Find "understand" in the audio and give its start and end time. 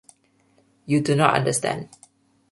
1.35-1.87